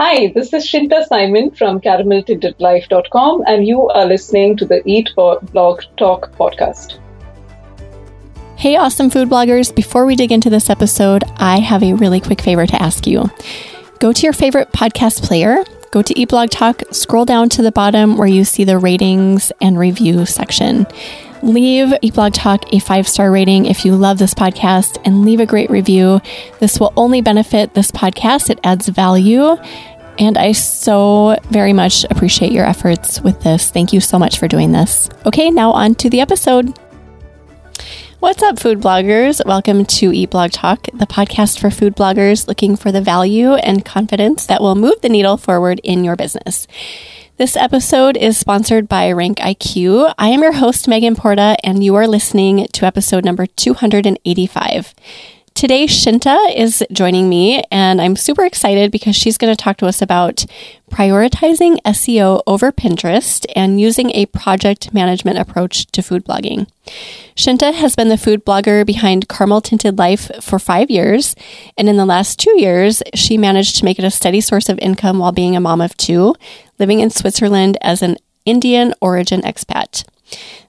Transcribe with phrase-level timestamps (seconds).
[0.00, 5.82] Hi, this is Shinta Simon from carameltintedlife.com, and you are listening to the Eat Blog
[5.98, 6.98] Talk podcast.
[8.56, 9.74] Hey, awesome food bloggers.
[9.74, 13.30] Before we dig into this episode, I have a really quick favor to ask you.
[13.98, 17.70] Go to your favorite podcast player, go to Eat Blog Talk, scroll down to the
[17.70, 20.86] bottom where you see the ratings and review section.
[21.42, 25.40] Leave Eat Blog Talk a five star rating if you love this podcast and leave
[25.40, 26.20] a great review.
[26.58, 29.56] This will only benefit this podcast, it adds value.
[30.18, 33.70] And I so very much appreciate your efforts with this.
[33.70, 35.08] Thank you so much for doing this.
[35.24, 36.78] Okay, now on to the episode.
[38.18, 39.40] What's up, food bloggers?
[39.46, 43.82] Welcome to Eat Blog Talk, the podcast for food bloggers looking for the value and
[43.82, 46.68] confidence that will move the needle forward in your business.
[47.40, 50.12] This episode is sponsored by Rank IQ.
[50.18, 54.94] I am your host, Megan Porta, and you are listening to episode number 285.
[55.54, 59.86] Today, Shinta is joining me, and I'm super excited because she's going to talk to
[59.86, 60.44] us about
[60.90, 66.66] prioritizing SEO over Pinterest and using a project management approach to food blogging.
[67.36, 71.34] Shinta has been the food blogger behind Caramel Tinted Life for five years,
[71.78, 74.78] and in the last two years, she managed to make it a steady source of
[74.80, 76.34] income while being a mom of two,
[76.80, 80.04] living in Switzerland as an Indian origin expat.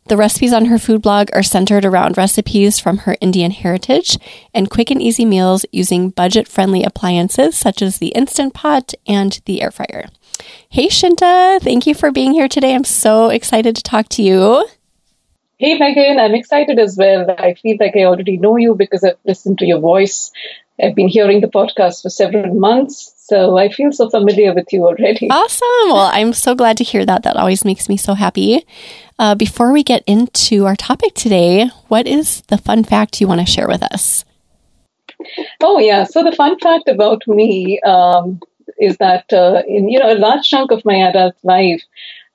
[0.05, 4.17] The recipes on her food blog are centered around recipes from her Indian heritage
[4.53, 9.39] and quick and easy meals using budget friendly appliances such as the Instant Pot and
[9.45, 10.05] the air fryer.
[10.69, 12.75] Hey, Shinta, thank you for being here today.
[12.75, 14.67] I'm so excited to talk to you.
[15.59, 17.35] Hey, Megan, I'm excited as well.
[17.37, 20.31] I feel like I already know you because I've listened to your voice.
[20.81, 24.85] I've been hearing the podcast for several months, so I feel so familiar with you
[24.85, 25.29] already.
[25.41, 25.87] Awesome.
[25.95, 27.23] Well, I'm so glad to hear that.
[27.23, 28.65] That always makes me so happy.
[29.17, 33.39] Uh, before we get into our topic today, what is the fun fact you want
[33.39, 34.25] to share with us?
[35.61, 36.03] Oh, yeah.
[36.03, 38.41] So, the fun fact about me um,
[38.79, 41.83] is that uh, in you know a large chunk of my adult life,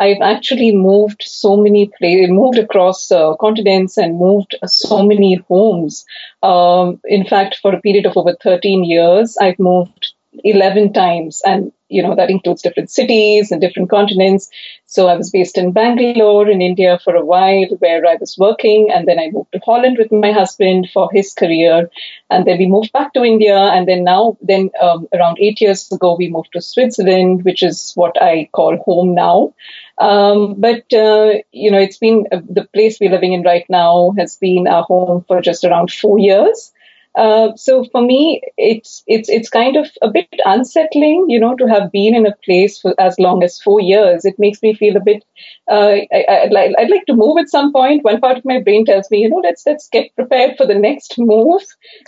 [0.00, 6.06] I've actually moved so many places, moved across uh, continents and moved so many homes.
[6.42, 10.14] Um, in fact, for a period of over 13 years, I've moved
[10.44, 14.50] 11 times and you know that includes different cities and different continents.
[14.86, 18.90] So i was based in bangalore in india for a while where i was working
[18.94, 21.90] and then i moved to holland with my husband for his career
[22.30, 25.90] and then we moved back to india and then now then um, around eight years
[25.90, 29.52] ago we moved to switzerland which is what i call home now.
[29.98, 34.12] Um, but uh, you know it's been uh, the place we're living in right now
[34.18, 36.72] has been our home for just around four years
[37.16, 41.66] uh, so for me, it's it's it's kind of a bit unsettling, you know, to
[41.66, 44.26] have been in a place for as long as four years.
[44.26, 45.24] It makes me feel a bit.
[45.70, 48.04] Uh, I, would like I'd like to move at some point.
[48.04, 50.74] One part of my brain tells me, you know, let's let's get prepared for the
[50.74, 51.62] next move,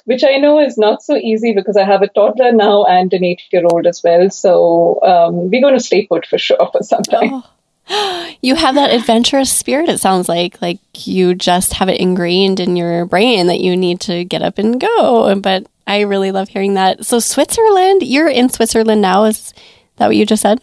[0.05, 3.25] which I know is not so easy because I have a toddler now and an
[3.25, 4.29] eight-year-old as well.
[4.29, 7.33] So um, we're going to stay put for sure for some time.
[7.33, 7.45] Oh
[8.43, 10.61] you have that adventurous spirit it sounds like.
[10.61, 14.59] Like you just have it ingrained in your brain that you need to get up
[14.59, 15.35] and go.
[15.41, 17.07] But i really love hearing that.
[17.07, 19.55] So switzerland you're in switzerland now is
[19.97, 20.61] that what you just said?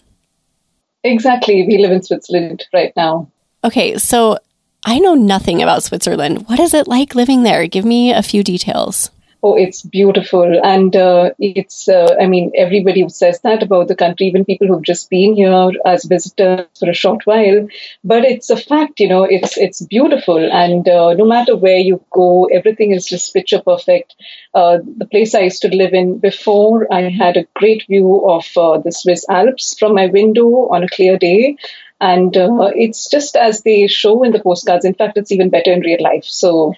[1.04, 1.66] Exactly.
[1.68, 3.30] We live in switzerland right now.
[3.64, 4.38] Okay so
[4.86, 6.48] i know nothing about switzerland.
[6.48, 7.68] What is it like living there?
[7.68, 9.10] Give me a few details
[9.46, 10.60] oh, it's beautiful.
[10.64, 14.90] And uh, it's, uh, I mean, everybody says that about the country, even people who've
[14.92, 17.68] just been here as visitors for a short while.
[18.04, 20.40] But it's a fact, you know, it's it's beautiful.
[20.52, 24.16] And uh, no matter where you go, everything is just picture perfect.
[24.56, 28.46] Uh, the place I used to live in before, I had a great view of
[28.58, 31.58] uh, the Swiss Alps from my window on a clear day
[32.02, 34.84] and uh, it's just as they show in the postcards.
[34.86, 36.26] In fact, it's even better in real life.
[36.26, 36.74] So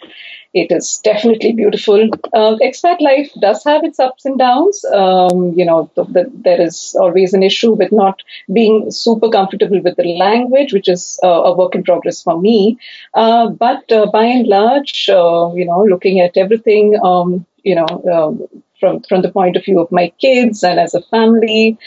[0.61, 2.09] it is definitely beautiful.
[2.33, 4.83] Uh, expat life does have its ups and downs.
[4.85, 9.81] Um, you know, the, the, there is always an issue with not being super comfortable
[9.81, 12.77] with the language, which is uh, a work in progress for me.
[13.13, 17.87] Uh, but uh, by and large, uh, you know, looking at everything, um, you know,
[18.11, 18.47] um,
[18.79, 21.77] from from the point of view of my kids and as a family,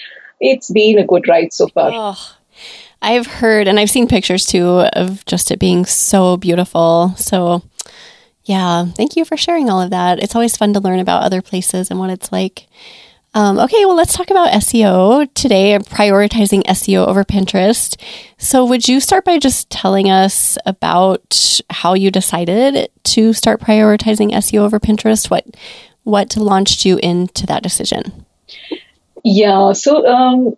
[0.40, 1.90] it's been a good ride so far.
[1.92, 2.36] Oh.
[3.02, 7.14] I've heard and I've seen pictures too of just it being so beautiful.
[7.16, 7.62] So
[8.50, 10.20] yeah, thank you for sharing all of that.
[10.20, 12.66] It's always fun to learn about other places and what it's like.
[13.32, 15.72] Um, okay, well, let's talk about SEO today.
[15.72, 17.94] And prioritizing SEO over Pinterest.
[18.38, 24.32] So, would you start by just telling us about how you decided to start prioritizing
[24.32, 25.30] SEO over Pinterest?
[25.30, 25.46] What
[26.02, 28.26] what launched you into that decision?
[29.22, 30.56] Yeah, so um,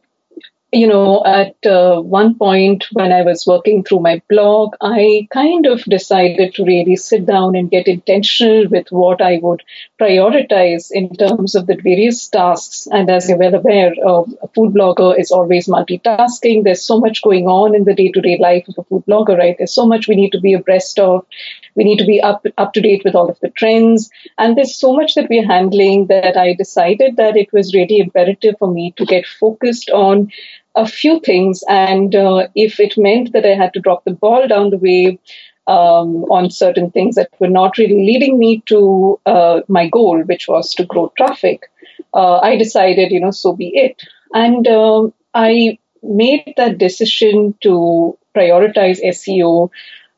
[0.73, 5.67] you know, at uh, one point when I was working through my blog, I kind
[5.67, 9.63] of decided to really sit down and get intentional with what I would
[10.01, 12.89] prioritize in terms of the various tasks.
[12.91, 16.65] And as you're well aware, uh, a food blogger is always multitasking.
[16.65, 19.37] There's so much going on in the day to day life of a food blogger,
[19.37, 19.57] right?
[19.59, 21.27] There's so much we need to be abreast of.
[21.75, 24.11] We need to be up, up to date with all of the trends.
[24.39, 28.55] And there's so much that we're handling that I decided that it was really imperative
[28.59, 30.31] for me to get focused on
[30.75, 31.63] a few things.
[31.69, 35.19] And uh, if it meant that I had to drop the ball down the way
[35.67, 40.49] um, on certain things that were not really leading me to uh, my goal, which
[40.49, 41.71] was to grow traffic,
[42.15, 44.03] uh, I decided, you know, so be it.
[44.33, 49.71] And um, I made that decision to prioritize SEO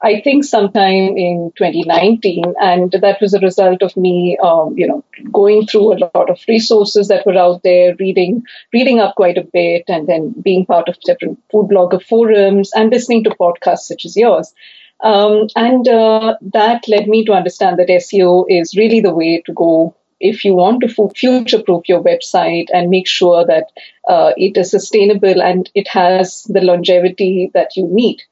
[0.04, 5.02] I think sometime in 2019, and that was a result of me, um, you know,
[5.32, 9.48] going through a lot of resources that were out there, reading, reading up quite a
[9.50, 14.04] bit, and then being part of different food blogger forums and listening to podcasts such
[14.04, 14.52] as yours.
[15.00, 19.54] Um, and uh, that led me to understand that SEO is really the way to
[19.54, 23.70] go if you want to future proof your website and make sure that
[24.08, 28.22] uh, it is sustainable and it has the longevity that you need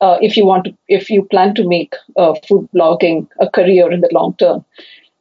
[0.00, 3.90] uh, if you want to, if you plan to make uh, food blogging a career
[3.90, 4.64] in the long term.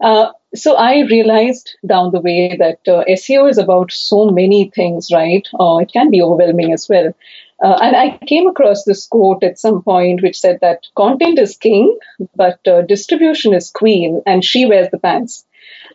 [0.01, 5.11] Uh, so I realized down the way that uh, SEO is about so many things,
[5.11, 5.47] right?
[5.59, 7.13] Uh, it can be overwhelming as well.
[7.63, 11.57] Uh, and I came across this quote at some point which said that content is
[11.57, 11.97] king,
[12.35, 15.43] but distribution is queen, and she wears the pants.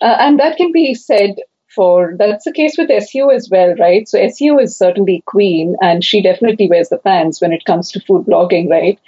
[0.01, 1.37] and that can be said
[1.75, 4.09] for that's the case with SEO as well, right?
[4.09, 8.01] So SEO is certainly queen, and she definitely wears the pants when it comes to
[8.01, 8.99] food blogging, right?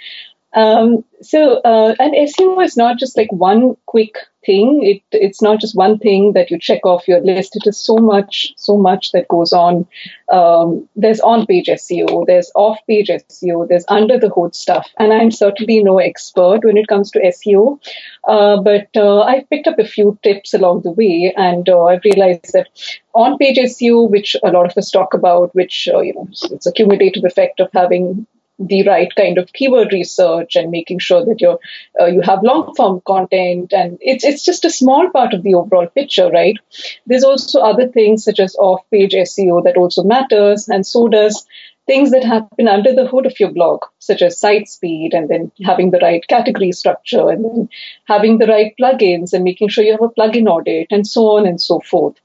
[0.55, 4.15] Um, so, uh, and SEO is not just like one quick
[4.45, 4.83] thing.
[4.83, 7.55] It it's not just one thing that you check off your list.
[7.55, 9.85] It is so much, so much that goes on.
[10.31, 14.89] Um, there's on-page SEO, there's off-page SEO, there's under the hood stuff.
[14.97, 17.79] And I'm certainly no expert when it comes to SEO,
[18.27, 22.03] uh, but uh, I've picked up a few tips along the way, and uh, I've
[22.05, 22.69] realized that
[23.13, 26.71] on-page SEO, which a lot of us talk about, which uh, you know, it's a
[26.71, 28.25] cumulative effect of having
[28.57, 31.59] the right kind of keyword research and making sure that you're
[31.99, 35.55] uh, you have long form content and it's it's just a small part of the
[35.55, 36.57] overall picture right?
[37.05, 41.45] There's also other things such as off page seo that also matters and so does
[41.87, 45.51] things that happen under the hood of your blog, such as site speed, and then
[45.63, 47.69] having the right category structure, and then
[48.05, 51.45] having the right plugins, and making sure you have a plugin audit, and so on
[51.45, 52.15] and so forth.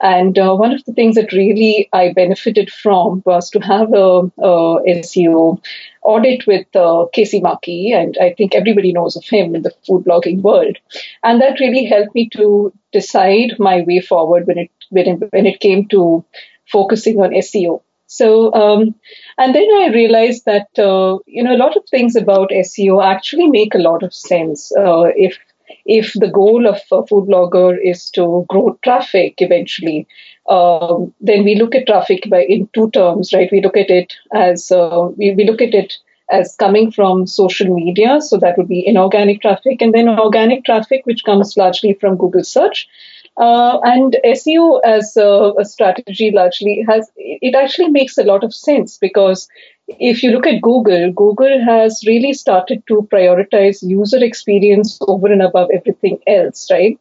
[0.00, 4.30] And uh, one of the things that really I benefited from was to have a,
[4.38, 5.60] a SEO
[6.02, 10.04] audit with uh, Casey Markee, and I think everybody knows of him in the food
[10.04, 10.76] blogging world.
[11.22, 15.46] And that really helped me to decide my way forward when it when it, when
[15.46, 16.24] it came to
[16.66, 17.82] focusing on SEO.
[18.08, 18.94] So, um,
[19.36, 23.48] and then I realized that, uh, you know, a lot of things about SEO actually
[23.48, 24.72] make a lot of sense.
[24.74, 25.38] Uh, if,
[25.84, 30.06] if the goal of a food blogger is to grow traffic eventually,
[30.48, 33.52] um, then we look at traffic by in two terms, right?
[33.52, 35.98] We look at it as, uh, we, we look at it
[36.30, 38.22] as coming from social media.
[38.22, 42.44] So that would be inorganic traffic and then organic traffic, which comes largely from Google
[42.44, 42.88] search.
[43.38, 48.52] Uh, and SEO as a, a, strategy largely has, it actually makes a lot of
[48.52, 49.48] sense because
[49.86, 55.40] if you look at Google, Google has really started to prioritize user experience over and
[55.40, 56.98] above everything else, right?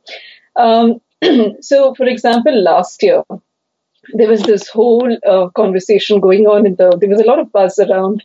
[0.55, 1.01] Um,
[1.59, 3.23] so, for example, last year,
[4.13, 7.51] there was this whole uh, conversation going on in the, there was a lot of
[7.51, 8.23] buzz around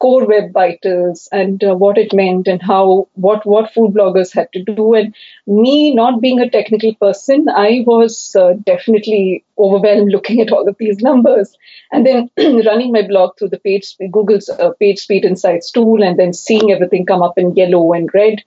[0.00, 4.52] core web vitals and uh, what it meant and how what what food bloggers had
[4.52, 4.94] to do.
[4.94, 5.14] And
[5.46, 10.76] me not being a technical person i was uh, definitely overwhelmed looking at all of
[10.78, 11.56] these numbers.
[11.92, 12.30] And then
[12.66, 16.72] running my blog through the page google's uh, page speed insights tool and then seeing
[16.72, 18.42] everything come up in yellow and red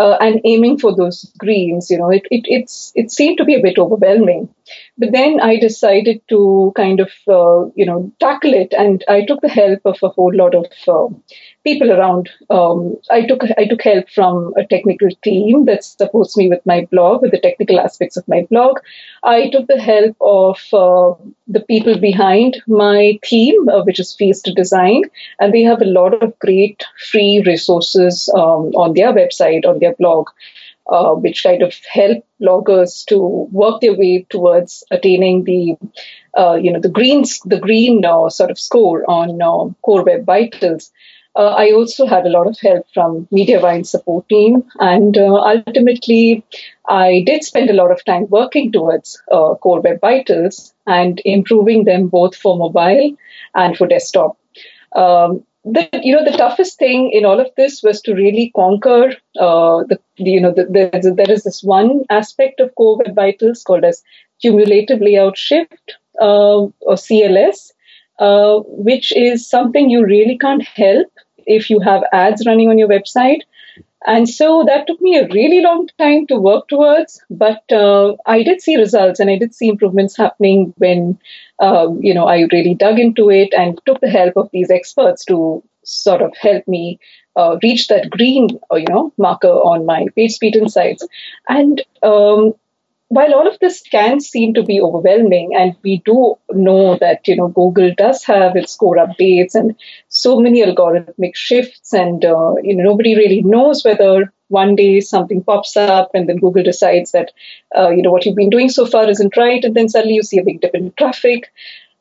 [0.00, 3.54] uh, and aiming for those greens, you know, it, it, it's, it seemed to be
[3.54, 4.48] a bit overwhelming.
[4.96, 8.72] But then I decided to kind of, uh, you know, tackle it.
[8.76, 11.14] And I took the help of a whole lot of uh,
[11.64, 12.30] people around.
[12.48, 16.86] Um, I took I took help from a technical team that supports me with my
[16.90, 18.78] blog, with the technical aspects of my blog.
[19.22, 21.14] I took the help of uh,
[21.46, 25.02] the people behind my theme, uh, which is Feast Design,
[25.38, 29.94] and they have a lot of great free resources um, on their website, on their
[29.94, 30.28] blog.
[30.90, 33.16] Uh, which kind of help bloggers to
[33.52, 35.76] work their way towards attaining the,
[36.36, 40.24] uh, you know, the green, the green uh, sort of score on uh, Core Web
[40.26, 40.90] Vitals.
[41.36, 46.44] Uh, I also had a lot of help from Mediavine support team, and uh, ultimately,
[46.88, 51.84] I did spend a lot of time working towards uh, Core Web Vitals and improving
[51.84, 53.16] them both for mobile
[53.54, 54.36] and for desktop.
[54.96, 59.10] Um, the you know the toughest thing in all of this was to really conquer
[59.38, 63.62] uh, the, you know the, the, there is this one aspect of Core Web Vitals
[63.62, 64.02] called as
[64.40, 67.72] cumulative layout shift uh, or CLS,
[68.18, 71.08] uh, which is something you really can't help
[71.46, 73.40] if you have ads running on your website.
[74.06, 78.42] And so that took me a really long time to work towards, but uh, I
[78.42, 81.18] did see results and I did see improvements happening when,
[81.58, 85.26] uh, you know, I really dug into it and took the help of these experts
[85.26, 86.98] to sort of help me
[87.36, 91.06] uh, reach that green, uh, you know, marker on my page speed insights.
[91.48, 92.54] And um,
[93.10, 97.36] while all of this can seem to be overwhelming, and we do know that you
[97.36, 99.74] know Google does have its core updates and
[100.08, 105.42] so many algorithmic shifts, and uh, you know nobody really knows whether one day something
[105.42, 107.32] pops up and then Google decides that
[107.76, 110.22] uh, you know what you've been doing so far isn't right, and then suddenly you
[110.22, 111.52] see a big dip in traffic.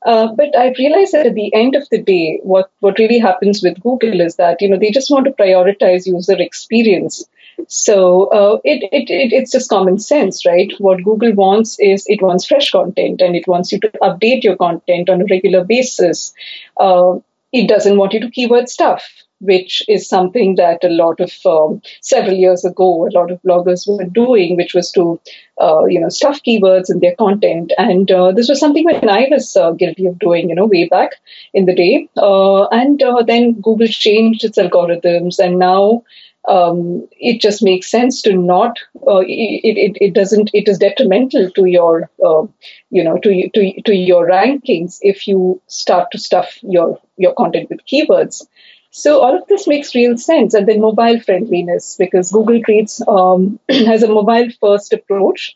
[0.05, 3.61] Uh, but I've realized that at the end of the day, what, what really happens
[3.61, 7.27] with Google is that you know they just want to prioritize user experience
[7.67, 10.71] so uh, it, it, it, it's just common sense, right?
[10.79, 14.55] What Google wants is it wants fresh content and it wants you to update your
[14.55, 16.33] content on a regular basis.
[16.77, 17.15] Uh,
[17.51, 21.81] it doesn't want you to keyword stuff, which is something that a lot of um,
[22.01, 25.19] several years ago, a lot of bloggers were doing, which was to
[25.59, 27.73] uh, you know stuff keywords in their content.
[27.77, 30.87] And uh, this was something when I was uh, guilty of doing, you know, way
[30.87, 31.13] back
[31.53, 32.07] in the day.
[32.17, 36.03] Uh, and uh, then Google changed its algorithms, and now
[36.48, 41.50] um, it just makes sense to not uh, it, it, it doesn't it is detrimental
[41.51, 42.43] to your uh,
[42.89, 47.69] you know to, to to your rankings if you start to stuff your your content
[47.69, 48.46] with keywords.
[48.91, 50.55] So all of this makes real sense.
[50.55, 55.55] And then mobile friendliness because google treats um, has a mobile first approach.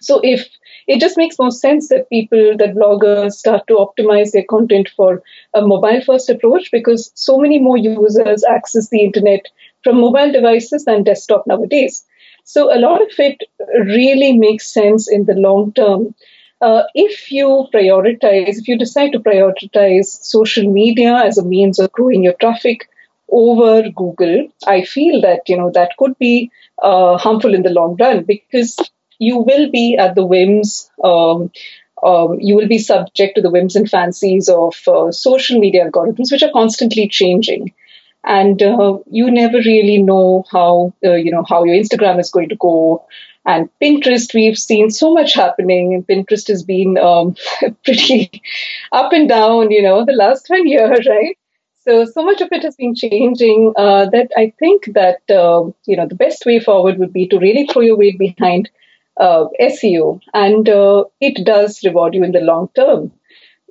[0.00, 0.48] So if
[0.86, 5.22] it just makes more sense that people that bloggers start to optimize their content for
[5.54, 9.46] a mobile first approach because so many more users access the internet
[9.82, 12.04] from mobile devices than desktop nowadays.
[12.44, 13.42] So a lot of it
[13.84, 16.14] really makes sense in the long term.
[16.60, 21.90] Uh, if you prioritize, if you decide to prioritize social media as a means of
[21.92, 22.88] growing your traffic
[23.30, 26.50] over Google, I feel that you know that could be
[26.82, 28.78] uh, harmful in the long run because
[29.18, 30.90] you will be at the whims.
[31.02, 31.50] Um,
[32.02, 36.32] um, you will be subject to the whims and fancies of uh, social media algorithms,
[36.32, 37.72] which are constantly changing
[38.24, 42.48] and uh, you never really know how uh, you know how your Instagram is going
[42.50, 43.04] to go.
[43.46, 47.34] And Pinterest, we've seen so much happening, and Pinterest has been um,
[47.84, 48.42] pretty
[48.92, 51.36] up and down, you know, the last one year, right?
[51.80, 55.96] So, so much of it has been changing uh, that I think that, uh, you
[55.96, 58.70] know, the best way forward would be to really throw your weight behind
[59.18, 60.20] uh, SEO.
[60.34, 63.12] And uh, it does reward you in the long term.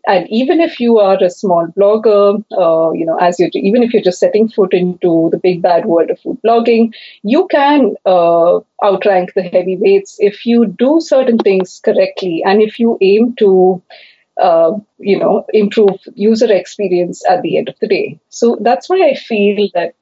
[0.08, 3.94] And even if you are a small blogger, uh, you know, as you even if
[3.94, 8.60] you're just setting foot into the big bad world of food blogging, you can uh,
[8.84, 13.82] outrank the heavyweights if you do certain things correctly and if you aim to,
[14.42, 18.20] uh, you know, improve user experience at the end of the day.
[18.30, 19.96] So that's why I feel that.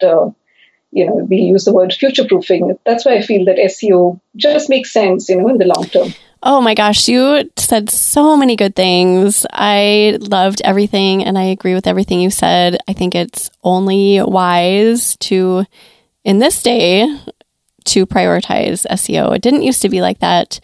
[0.91, 2.77] You know, we use the word future proofing.
[2.85, 6.13] That's why I feel that SEO just makes sense, you know, in the long term.
[6.43, 9.45] Oh my gosh, you said so many good things.
[9.51, 12.77] I loved everything and I agree with everything you said.
[12.87, 15.65] I think it's only wise to,
[16.23, 17.07] in this day,
[17.85, 19.35] to prioritize SEO.
[19.35, 20.59] It didn't used to be like that.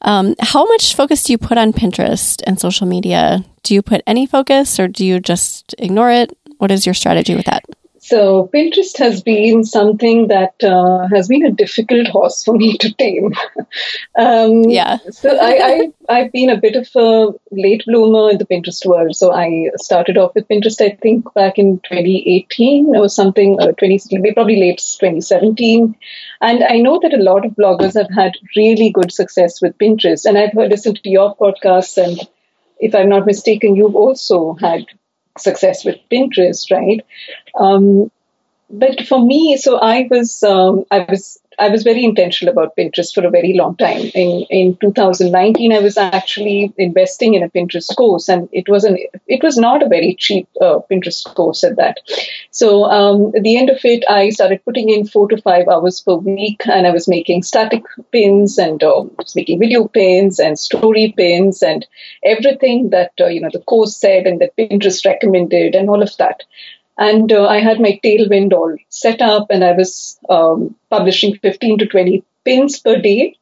[0.00, 3.44] Um, how much focus do you put on Pinterest and social media?
[3.62, 6.36] Do you put any focus or do you just ignore it?
[6.58, 7.64] What is your strategy with that?
[8.12, 12.92] So Pinterest has been something that uh, has been a difficult horse for me to
[12.92, 13.32] tame.
[14.18, 14.98] um, yeah.
[15.10, 19.16] so I, I have been a bit of a late bloomer in the Pinterest world.
[19.16, 24.34] So I started off with Pinterest, I think, back in 2018 or something, uh, 20
[24.34, 25.96] probably late 2017.
[26.42, 30.26] And I know that a lot of bloggers have had really good success with Pinterest.
[30.26, 32.20] And I've heard listen to your podcasts and
[32.78, 34.84] if I'm not mistaken, you've also had
[35.38, 37.04] success with Pinterest, right?
[37.58, 38.10] Um,
[38.70, 43.14] but for me, so I was um, I was I was very intentional about Pinterest
[43.14, 44.10] for a very long time.
[44.14, 48.98] In in 2019, I was actually investing in a Pinterest course, and it was an
[49.26, 51.98] it was not a very cheap uh, Pinterest course at that.
[52.50, 56.00] So um, at the end of it, I started putting in four to five hours
[56.00, 59.04] per week, and I was making static pins and uh,
[59.34, 61.86] making video pins and story pins and
[62.24, 66.16] everything that uh, you know the course said and that Pinterest recommended and all of
[66.18, 66.42] that.
[67.08, 71.78] And uh, I had my tailwind all set up, and I was um, publishing 15
[71.78, 73.36] to 20 pins per day,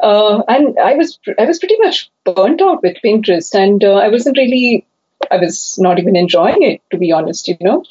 [0.00, 4.08] uh, and I was I was pretty much burnt out with Pinterest, and uh, I
[4.08, 4.86] wasn't really
[5.30, 7.84] I was not even enjoying it, to be honest, you know.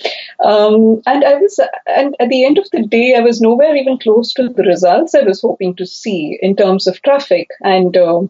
[0.44, 3.98] Um, and I was, and at the end of the day, I was nowhere even
[3.98, 7.50] close to the results I was hoping to see in terms of traffic.
[7.62, 8.22] And uh,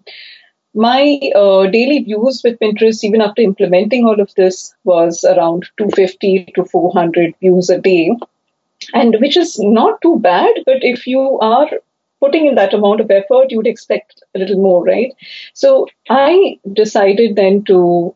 [0.75, 6.51] my uh, daily views with Pinterest, even after implementing all of this, was around 250
[6.55, 8.11] to 400 views a day,
[8.93, 10.53] and which is not too bad.
[10.65, 11.69] But if you are
[12.19, 15.13] putting in that amount of effort, you would expect a little more, right?
[15.53, 18.13] So I decided then to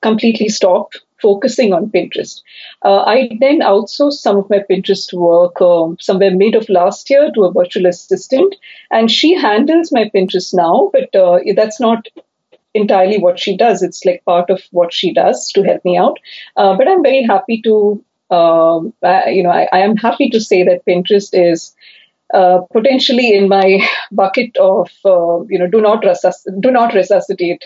[0.00, 2.42] completely stopped focusing on Pinterest.
[2.84, 7.30] Uh, I then outsourced some of my Pinterest work um, somewhere mid of last year
[7.34, 8.54] to a virtual assistant,
[8.90, 12.06] and she handles my Pinterest now, but uh, that's not
[12.74, 13.82] entirely what she does.
[13.82, 16.18] It's like part of what she does to help me out.
[16.56, 18.92] Uh, but I'm very happy to, um,
[19.26, 21.74] you know, I, I, am happy to say that Pinterest is
[22.34, 23.80] uh, potentially in my
[24.12, 27.64] bucket of uh, you know do not resusc- do not resuscitate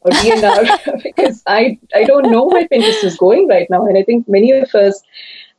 [0.00, 4.02] or DNR because I I don't know where Pinterest is going right now, and I
[4.02, 5.02] think many of us.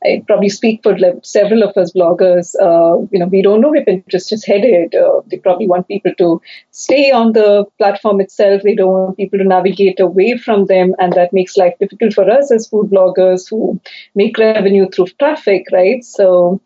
[0.04, 2.54] I probably speak for like several of us bloggers.
[2.60, 4.94] Uh, you know, we don't know where Pinterest is headed.
[4.94, 8.62] Uh, they probably want people to stay on the platform itself.
[8.62, 12.30] They don't want people to navigate away from them, and that makes life difficult for
[12.30, 13.80] us as food bloggers who
[14.14, 16.04] make revenue through traffic, right?
[16.04, 16.60] So,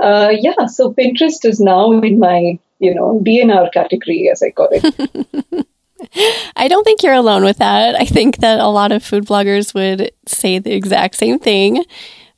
[0.00, 4.68] uh, yeah, so Pinterest is now in my, you know, DNR category, as I call
[4.70, 5.66] it.
[6.56, 7.94] I don't think you're alone with that.
[7.94, 11.84] I think that a lot of food bloggers would say the exact same thing.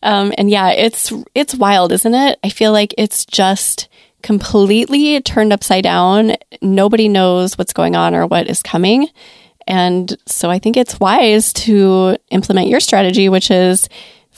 [0.02, 2.38] Um, and yeah, it's it's wild, isn't it?
[2.44, 3.88] I feel like it's just
[4.22, 6.36] completely turned upside down.
[6.62, 9.08] Nobody knows what's going on or what is coming.
[9.66, 13.88] And so I think it's wise to implement your strategy, which is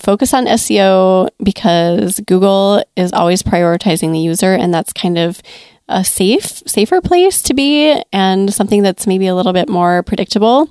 [0.00, 5.42] focus on SEO because Google is always prioritizing the user and that's kind of
[5.88, 10.69] a safe, safer place to be and something that's maybe a little bit more predictable.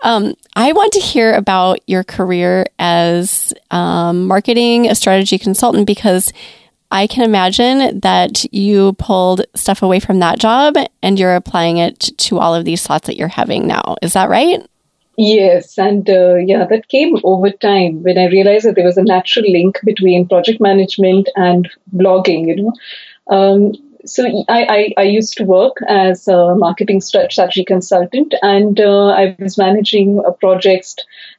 [0.00, 6.32] Um, I want to hear about your career as um, marketing a strategy consultant because
[6.90, 11.98] I can imagine that you pulled stuff away from that job and you're applying it
[11.98, 13.96] to all of these thoughts that you're having now.
[14.00, 14.64] Is that right?
[15.16, 19.04] Yes, and uh, yeah, that came over time when I realized that there was a
[19.04, 22.48] natural link between project management and blogging.
[22.48, 22.72] You know,
[23.28, 23.72] um,
[24.06, 29.36] so I, I, I, used to work as a marketing strategy consultant, and uh, I
[29.38, 30.96] was managing uh, projects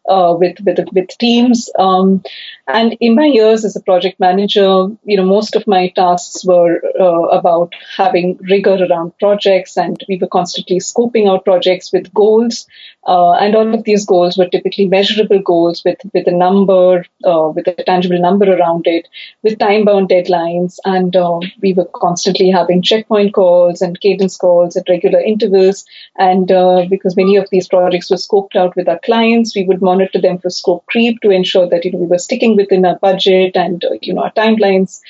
[0.10, 1.70] uh, with with with teams.
[1.78, 2.24] Um,
[2.68, 6.82] and in my years as a project manager, you know, most of my tasks were
[7.00, 12.68] uh, about having rigor around projects, and we were constantly scoping out projects with goals.
[13.06, 17.52] Uh, and all of these goals were typically measurable goals with with a number, uh,
[17.56, 19.08] with a tangible number around it,
[19.44, 24.76] with time bound deadlines, and uh, we were constantly having checkpoint calls and cadence calls
[24.76, 25.86] at regular intervals.
[26.18, 29.82] And uh, because many of these projects were scoped out with our clients, we would
[29.82, 32.98] monitor them for scope creep to ensure that you know, we were sticking within our
[32.98, 35.02] budget and uh, you know our timelines.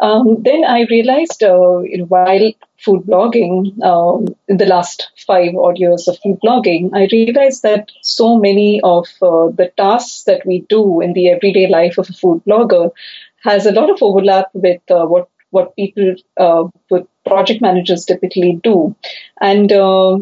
[0.00, 5.54] Um, then I realized, uh, you know, while food blogging, um, in the last five
[5.54, 10.44] odd years of food blogging, I realized that so many of uh, the tasks that
[10.46, 12.90] we do in the everyday life of a food blogger
[13.42, 18.60] has a lot of overlap with uh, what what people uh, with project managers typically
[18.62, 18.94] do,
[19.40, 20.18] and uh,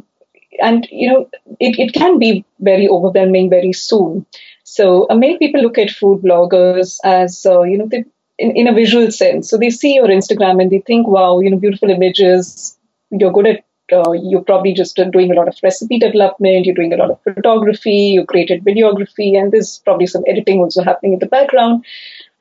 [0.60, 4.26] and you know it, it can be very overwhelming very soon.
[4.64, 8.04] So uh, many people look at food bloggers as uh, you know they,
[8.38, 9.48] in, in a visual sense.
[9.48, 12.78] So they see your instagram and they think wow you know beautiful images.
[13.10, 16.64] You're good at uh, you're probably just uh, doing a lot of recipe development.
[16.64, 18.14] You're doing a lot of photography.
[18.14, 21.84] You created videography and there's probably some editing also happening in the background.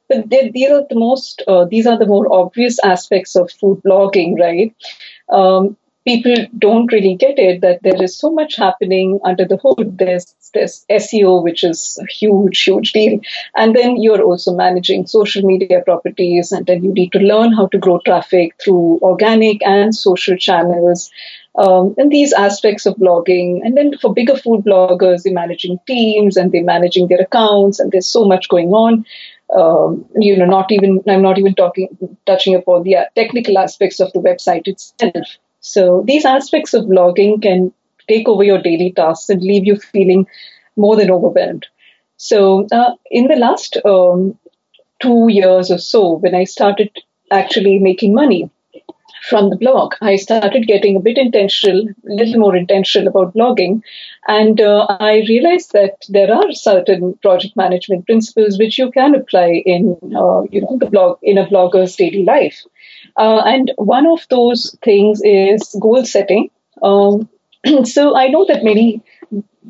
[0.08, 4.38] But these are the most uh, these are the more obvious aspects of food blogging
[4.39, 4.75] right?
[5.29, 9.97] Um, people don't really get it that there is so much happening under the hood.
[9.97, 13.19] There's this SEO, which is a huge, huge deal.
[13.55, 17.67] And then you're also managing social media properties, and then you need to learn how
[17.67, 21.09] to grow traffic through organic and social channels.
[21.55, 23.61] Um, and these aspects of blogging.
[23.63, 27.91] And then for bigger food bloggers, they're managing teams and they're managing their accounts, and
[27.91, 29.05] there's so much going on.
[29.55, 31.89] Um, you know, not even I'm not even talking
[32.25, 35.37] touching upon the technical aspects of the website itself.
[35.63, 37.73] So these aspects of blogging can
[38.10, 40.28] take over your daily tasks and leave you feeling
[40.76, 41.65] more than overwhelmed.
[42.17, 44.38] So uh, in the last um,
[45.02, 46.91] two years or so, when I started
[47.32, 48.49] actually making money
[49.30, 49.93] from the blog.
[50.02, 53.82] I started getting a bit intentional, a little more intentional about blogging,
[54.28, 59.63] and uh, I realized that there are certain project management principles which you can apply
[59.65, 62.65] in, uh, you know, the blog in a blogger's daily life.
[63.17, 66.49] Uh, and one of those things is goal setting.
[66.81, 67.29] Um,
[67.83, 69.03] so I know that many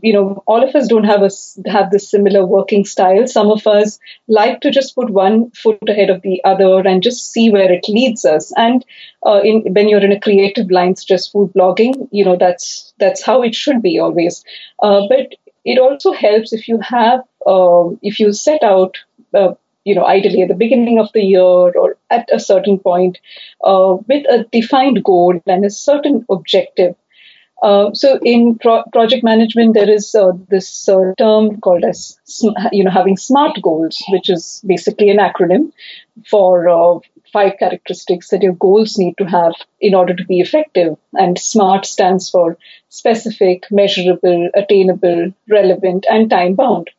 [0.04, 1.30] you know, all of us don't have a
[1.70, 3.26] have this similar working style.
[3.26, 7.32] Some of us like to just put one foot ahead of the other and just
[7.32, 8.52] see where it leads us.
[8.58, 8.84] And
[9.26, 13.24] uh, in, when you're in a creative line, just food blogging, you know, that's that's
[13.24, 14.44] how it should be always.
[14.82, 18.98] Uh, but it also helps if you have uh, if you set out
[19.34, 19.54] uh,
[19.86, 23.20] you know, ideally at the beginning of the year or at a certain point,
[23.64, 26.96] uh, with a defined goal and a certain objective
[27.64, 32.18] uh, so in pro- project management, there is uh, this uh, term called as
[32.74, 35.72] you know having SMART goals, which is basically an acronym
[36.30, 37.00] for uh,
[37.32, 40.98] five characteristics that your goals need to have in order to be effective.
[41.14, 42.58] And SMART stands for
[42.90, 46.90] specific, measurable, attainable, relevant, and time bound.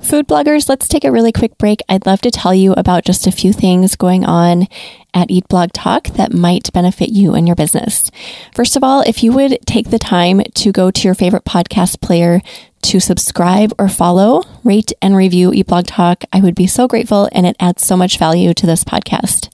[0.00, 1.80] Food bloggers, let's take a really quick break.
[1.88, 4.68] I'd love to tell you about just a few things going on
[5.14, 8.10] at Eat Blog Talk that might benefit you and your business.
[8.54, 12.00] First of all, if you would take the time to go to your favorite podcast
[12.00, 12.40] player
[12.82, 17.28] to subscribe or follow, rate and review Eat Blog Talk, I would be so grateful
[17.32, 19.48] and it adds so much value to this podcast.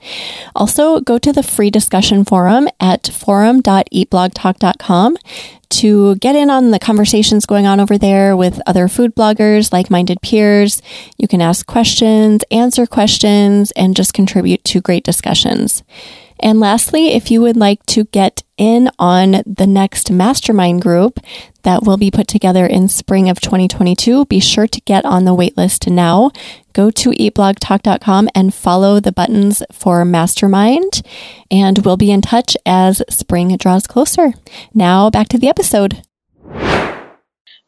[0.54, 5.16] Also, go to the free discussion forum at forum.eatblogtalk.com
[5.70, 9.90] to get in on the conversations going on over there with other food bloggers, like
[9.90, 10.80] minded peers.
[11.16, 15.02] You can ask questions, answer questions, and just contribute to great
[15.44, 15.82] discussions.
[16.40, 21.20] And lastly, if you would like to get in on the next mastermind group
[21.62, 25.34] that will be put together in spring of 2022, be sure to get on the
[25.34, 26.32] waitlist now.
[26.72, 31.02] Go to eatblogtalk.com and follow the buttons for mastermind,
[31.50, 34.34] and we'll be in touch as spring draws closer.
[34.74, 36.02] Now, back to the episode.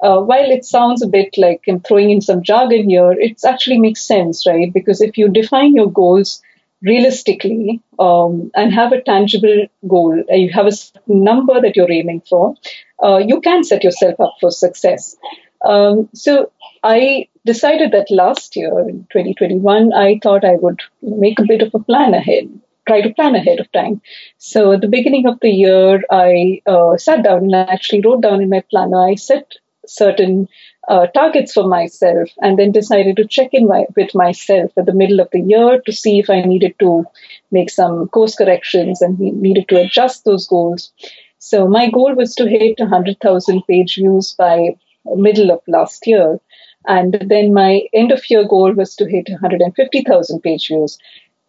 [0.02, 3.78] Uh, while it sounds a bit like I'm throwing in some jargon here, it actually
[3.78, 4.70] makes sense, right?
[4.70, 6.42] Because if you define your goals
[6.87, 10.72] realistically um, and have a tangible goal, uh, you have a
[11.07, 12.55] number that you're aiming for,
[13.03, 15.16] uh, you can set yourself up for success.
[15.64, 21.46] Um, so I decided that last year in 2021, I thought I would make a
[21.46, 22.49] bit of a plan ahead,
[22.87, 24.01] try to plan ahead of time.
[24.38, 28.20] So at the beginning of the year, I uh, sat down and I actually wrote
[28.22, 29.55] down in my planner, I set
[29.87, 30.49] certain
[30.88, 34.92] uh, targets for myself and then decided to check in my, with myself at the
[34.92, 37.05] middle of the year to see if I needed to
[37.51, 40.92] make some course corrections and needed to adjust those goals.
[41.38, 46.40] So my goal was to hit 100,000 page views by middle of last year.
[46.87, 50.99] And then my end of year goal was to hit 150,000 page views.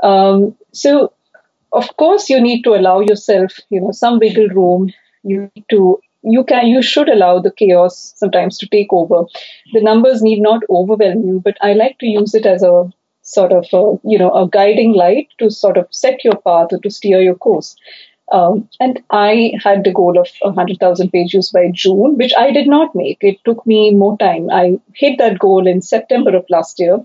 [0.02, 1.13] Um, so
[1.73, 4.91] of course you need to allow yourself, you know, some wiggle room.
[5.23, 6.00] You need to
[6.35, 9.23] you can you should allow the chaos sometimes to take over
[9.73, 12.75] the numbers need not overwhelm you but i like to use it as a
[13.21, 16.79] sort of a, you know a guiding light to sort of set your path or
[16.79, 17.75] to steer your course
[18.31, 22.67] um, and I had the goal of 100,000 page views by June, which I did
[22.67, 23.19] not make.
[23.21, 24.49] It took me more time.
[24.51, 27.01] I hit that goal in September of last year,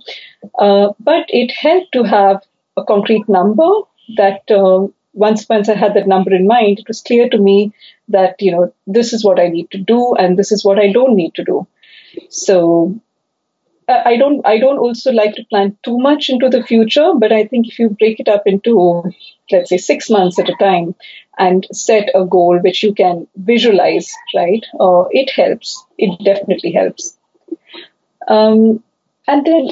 [0.58, 2.42] uh, but it helped to have
[2.76, 3.70] a concrete number
[4.16, 7.72] that uh, once once I had that number in mind, it was clear to me
[8.12, 10.92] that you know this is what I need to do and this is what I
[10.92, 11.66] don't need to do.
[12.28, 13.00] So
[13.88, 17.44] I don't I don't also like to plan too much into the future, but I
[17.46, 19.02] think if you break it up into
[19.50, 20.94] let's say six months at a time
[21.38, 24.64] and set a goal which you can visualize, right?
[24.78, 25.84] Uh, it helps.
[25.98, 27.16] It definitely helps.
[28.28, 28.82] Um,
[29.26, 29.70] and then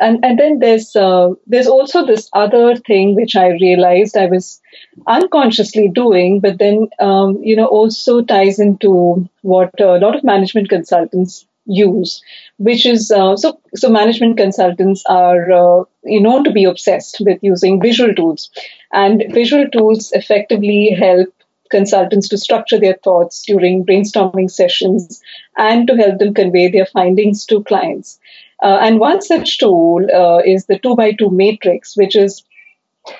[0.00, 4.60] and and then there's uh, there's also this other thing which I realized I was
[5.06, 10.70] unconsciously doing, but then um, you know also ties into what a lot of management
[10.70, 12.22] consultants use,
[12.56, 17.38] which is uh, so so management consultants are uh, you know to be obsessed with
[17.42, 18.50] using visual tools,
[18.92, 21.28] and visual tools effectively help
[21.70, 25.22] consultants to structure their thoughts during brainstorming sessions
[25.56, 28.18] and to help them convey their findings to clients.
[28.62, 32.44] Uh, and one such tool uh, is the two by two matrix, which is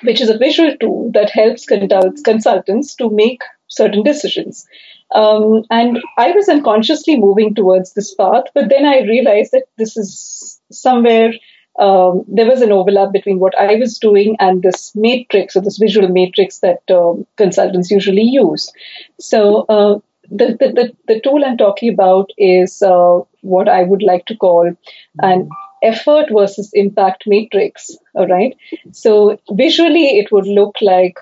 [0.03, 4.67] which is a visual tool that helps consultants to make certain decisions.
[5.13, 9.97] Um, and I was unconsciously moving towards this path, but then I realized that this
[9.97, 11.33] is somewhere
[11.79, 15.77] um, there was an overlap between what I was doing and this matrix or this
[15.77, 18.71] visual matrix that um, consultants usually use.
[19.19, 19.99] So uh,
[20.29, 24.35] the, the, the, the, tool I'm talking about is uh, what I would like to
[24.35, 24.75] call
[25.21, 25.49] an
[25.83, 27.91] effort versus impact matrix.
[28.13, 28.55] All right.
[28.91, 31.17] So visually, it would look like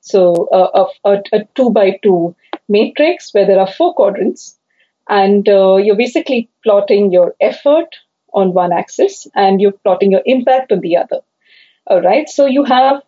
[0.00, 2.36] so uh, a, a, a, two by two
[2.68, 4.58] matrix where there are four quadrants,
[5.08, 7.96] and uh, you're basically plotting your effort
[8.32, 11.20] on one axis and you're plotting your impact on the other.
[11.86, 12.28] All right.
[12.28, 13.02] So you have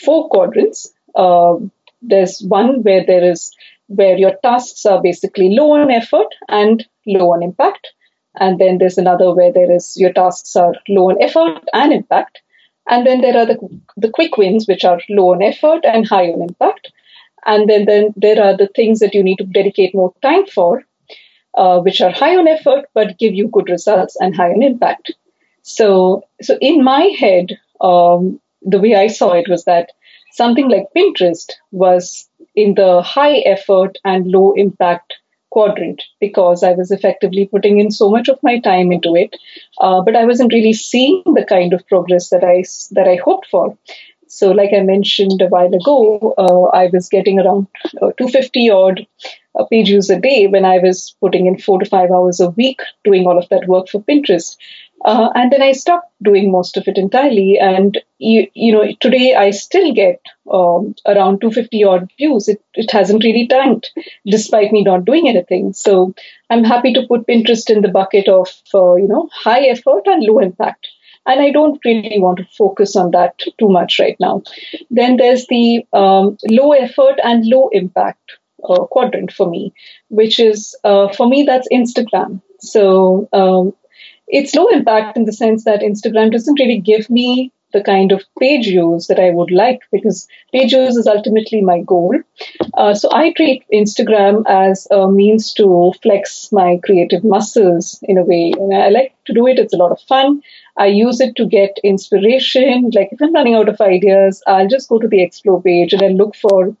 [0.00, 0.92] four quadrants.
[1.14, 1.70] Um,
[2.00, 3.54] there's one where there is
[3.88, 7.88] where your tasks are basically low on effort and low on impact.
[8.36, 12.40] And then there's another where there is your tasks are low on effort and impact.
[12.88, 13.58] And then there are the,
[13.96, 16.92] the quick wins, which are low on effort and high on impact.
[17.44, 20.84] And then, then there are the things that you need to dedicate more time for,
[21.54, 25.12] uh, which are high on effort but give you good results and high on impact.
[25.62, 29.90] So, so in my head, um, the way I saw it was that
[30.32, 35.07] something like Pinterest was in the high effort and low impact
[35.58, 39.34] quadrant because I was effectively putting in so much of my time into it,
[39.80, 43.48] uh, but I wasn't really seeing the kind of progress that I that I hoped
[43.50, 43.76] for.
[44.28, 47.66] So, like I mentioned a while ago, uh, I was getting around
[48.02, 49.06] uh, 250 odd
[49.58, 52.50] uh, page views a day when I was putting in four to five hours a
[52.50, 54.56] week doing all of that work for Pinterest.
[55.04, 57.58] Uh, and then I stopped doing most of it entirely.
[57.58, 60.20] And you, you know, today I still get
[60.52, 62.48] um, around 250 odd views.
[62.48, 63.92] It, it hasn't really tanked
[64.26, 65.72] despite me not doing anything.
[65.72, 66.14] So
[66.50, 70.24] I'm happy to put Pinterest in the bucket of, uh, you know, high effort and
[70.24, 70.88] low impact.
[71.26, 74.42] And I don't really want to focus on that too much right now.
[74.90, 78.32] Then there's the um, low effort and low impact
[78.66, 79.74] uh, quadrant for me,
[80.08, 82.40] which is, uh, for me, that's Instagram.
[82.60, 83.74] So um,
[84.28, 88.24] it's low impact in the sense that Instagram doesn't really give me the kind of
[88.40, 92.18] page views that I would like because page views is ultimately my goal.
[92.74, 98.24] Uh, so I treat Instagram as a means to flex my creative muscles in a
[98.24, 98.52] way.
[98.58, 100.42] And I like to do it, it's a lot of fun.
[100.78, 102.90] I use it to get inspiration.
[102.94, 106.02] Like if I'm running out of ideas, I'll just go to the explore page and
[106.02, 106.74] I look for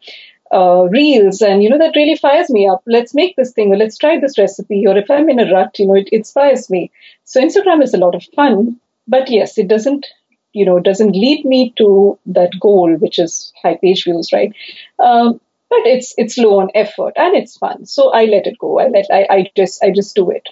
[0.52, 2.82] uh, reels and you know that really fires me up.
[2.86, 5.78] Let's make this thing or let's try this recipe or if i'm in a rut
[5.78, 6.90] you know it inspires me.
[7.24, 10.06] So instagram is a lot of fun but yes it doesn't
[10.52, 14.52] you know it doesn't lead me to that goal which is high page views right?
[14.98, 17.84] Um, but it's it's low on effort and it's fun.
[17.84, 18.78] So i let it go.
[18.78, 20.48] I let i, I just i just do it.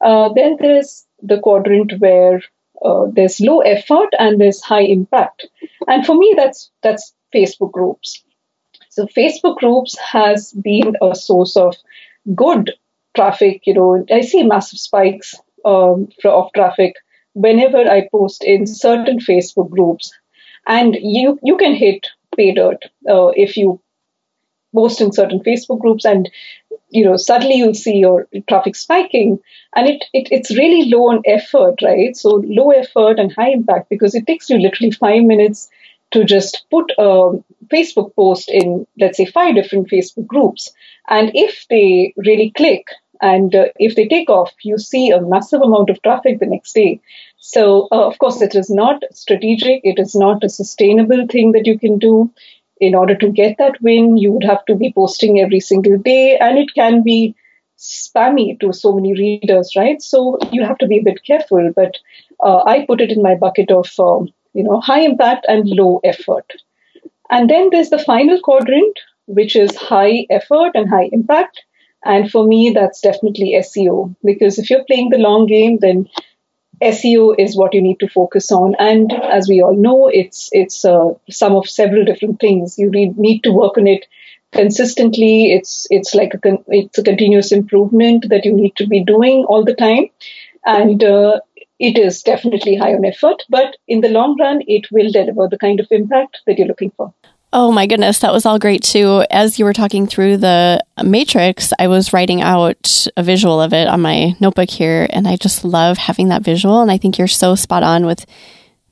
[0.00, 2.42] Uh, then there's the quadrant where
[2.84, 5.46] uh, there's low effort and there's high impact.
[5.86, 8.22] And for me that's that's facebook groups
[8.90, 11.76] so Facebook groups has been a source of
[12.34, 12.72] good
[13.14, 13.62] traffic.
[13.64, 16.94] You know, I see massive spikes um, of traffic
[17.34, 20.12] whenever I post in certain Facebook groups,
[20.66, 23.80] and you you can hit pay dirt uh, if you
[24.74, 26.28] post in certain Facebook groups, and
[26.88, 29.38] you know suddenly you'll see your traffic spiking,
[29.76, 32.16] and it, it it's really low on effort, right?
[32.16, 35.70] So low effort and high impact because it takes you literally five minutes
[36.12, 37.32] to just put a
[37.68, 40.72] Facebook post in, let's say, five different Facebook groups.
[41.08, 42.86] And if they really click
[43.20, 46.72] and uh, if they take off, you see a massive amount of traffic the next
[46.72, 47.00] day.
[47.38, 51.66] So, uh, of course, it is not strategic, it is not a sustainable thing that
[51.66, 52.30] you can do.
[52.80, 56.38] In order to get that win, you would have to be posting every single day,
[56.38, 57.34] and it can be
[57.78, 60.00] spammy to so many readers, right?
[60.00, 61.72] So you have to be a bit careful.
[61.76, 61.98] But
[62.42, 66.00] uh, I put it in my bucket of um, you know, high impact and low
[66.04, 66.52] effort.
[67.30, 71.62] And then there's the final quadrant, which is high effort and high impact.
[72.04, 76.08] And for me, that's definitely SEO because if you're playing the long game, then
[76.82, 78.74] SEO is what you need to focus on.
[78.78, 82.78] And as we all know, it's it's uh, some of several different things.
[82.78, 84.06] You need to work on it
[84.52, 85.52] consistently.
[85.52, 89.44] It's it's like a con- it's a continuous improvement that you need to be doing
[89.44, 90.06] all the time.
[90.64, 91.40] And uh,
[91.80, 95.58] it is definitely high on effort, but in the long run, it will deliver the
[95.58, 97.12] kind of impact that you're looking for.
[97.52, 99.24] Oh my goodness, that was all great too.
[99.28, 103.88] As you were talking through the matrix, I was writing out a visual of it
[103.88, 106.80] on my notebook here, and I just love having that visual.
[106.80, 108.24] And I think you're so spot on with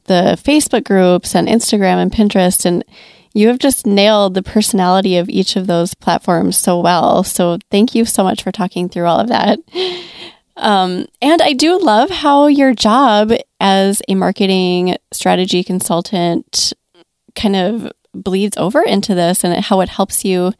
[0.05, 2.65] the Facebook groups and Instagram and Pinterest.
[2.65, 2.83] And
[3.33, 7.23] you have just nailed the personality of each of those platforms so well.
[7.23, 9.61] So thank you so much for talking through all of that.
[10.59, 16.73] Um, and I do love how your job as a marketing strategy consultant
[17.37, 20.53] kind of bleeds over into this and how it helps you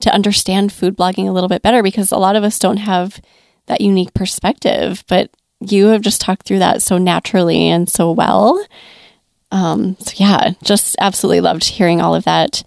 [0.00, 3.20] to understand food blogging a little bit better because a lot of us don't have
[3.66, 8.64] that unique perspective, but you have just talked through that so naturally and so well.
[9.52, 12.62] Um, so, yeah, just absolutely loved hearing all of that.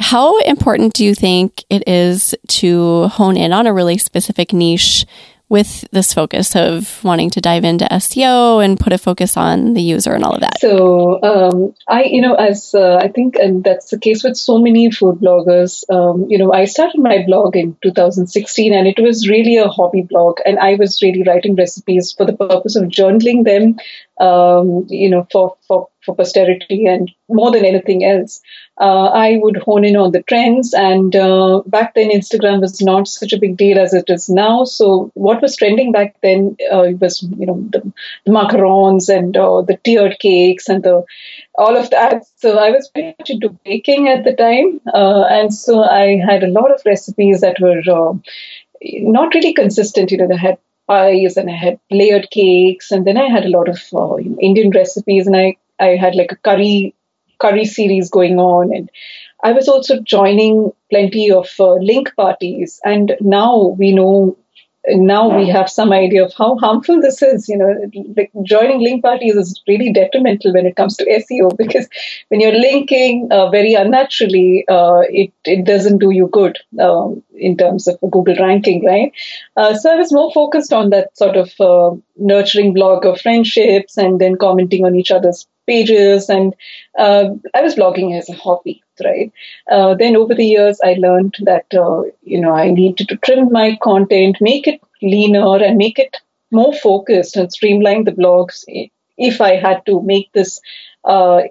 [0.00, 5.04] How important do you think it is to hone in on a really specific niche
[5.48, 9.82] with this focus of wanting to dive into SEO and put a focus on the
[9.82, 10.60] user and all of that?
[10.60, 14.58] So, um, I, you know, as uh, I think, and that's the case with so
[14.58, 19.28] many food bloggers, um, you know, I started my blog in 2016 and it was
[19.28, 20.38] really a hobby blog.
[20.44, 23.78] And I was really writing recipes for the purpose of journaling them,
[24.20, 28.40] um, you know, for, for, for posterity and more than anything else
[28.80, 30.72] uh, I would hone in on the trends.
[30.72, 34.64] And uh, back then, Instagram was not such a big deal as it is now.
[34.64, 37.80] So what was trending back then uh, was, you know, the,
[38.24, 41.04] the macarons and uh, the tiered cakes and the
[41.56, 42.24] all of that.
[42.36, 46.44] So I was pretty much into baking at the time, uh, and so I had
[46.44, 48.14] a lot of recipes that were uh,
[48.80, 50.12] not really consistent.
[50.12, 53.50] You know, they had pies and I had layered cakes, and then I had a
[53.50, 53.80] lot of
[54.40, 56.94] Indian recipes, and I I had like a curry
[57.38, 58.90] curry series going on and
[59.42, 64.36] I was also joining plenty of uh, link parties, and now we know.
[64.90, 67.46] Now we have some idea of how harmful this is.
[67.46, 71.86] You know, joining link parties is really detrimental when it comes to SEO because
[72.28, 77.56] when you're linking uh, very unnaturally, uh, it it doesn't do you good um, in
[77.56, 79.12] terms of Google ranking, right?
[79.56, 83.98] Uh, so I was more focused on that sort of uh, nurturing blog of friendships
[83.98, 86.28] and then commenting on each other's pages.
[86.28, 86.54] And
[86.98, 89.30] uh, I was blogging as a hobby, right?
[89.70, 93.52] Uh, then over the years, I learned that, uh, you know, I needed to trim
[93.52, 96.16] my content, make it leaner and make it
[96.50, 98.64] more focused and streamline the blogs
[99.18, 100.60] if I had to make this
[101.04, 101.42] uh,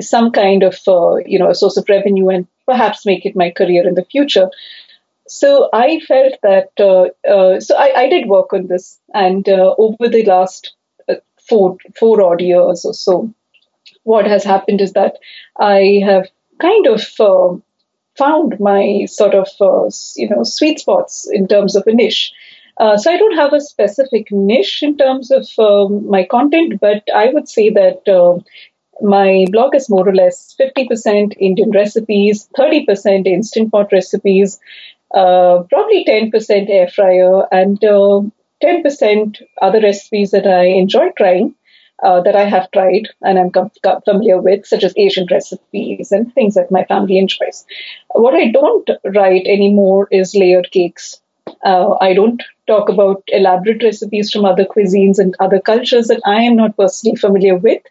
[0.00, 3.50] some kind of, uh, you know, a source of revenue and perhaps make it my
[3.50, 4.48] career in the future.
[5.26, 9.00] So I felt that, uh, so I, I, did work on this.
[9.14, 10.74] And over the last
[11.48, 13.32] four, four odd years or so,
[14.04, 15.18] what has happened is that
[15.58, 16.28] I have
[16.60, 17.56] kind of uh,
[18.16, 22.32] found my sort of uh, you know sweet spots in terms of a niche.
[22.76, 27.04] Uh, so I don't have a specific niche in terms of um, my content, but
[27.14, 28.40] I would say that uh,
[29.00, 34.58] my blog is more or less 50% Indian recipes, 30% instant pot recipes,
[35.14, 41.54] uh, probably 10% air fryer, and 10% uh, other recipes that I enjoy trying
[42.04, 43.72] uh, that I have tried and I'm com-
[44.04, 47.66] familiar with, such as Asian recipes and things that my family enjoys.
[48.12, 51.20] What I don't write anymore is layered cakes.
[51.64, 56.42] Uh, I don't talk about elaborate recipes from other cuisines and other cultures that I
[56.42, 57.82] am not personally familiar with.